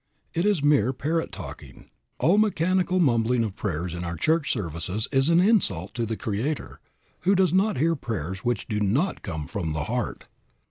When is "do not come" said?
8.67-9.45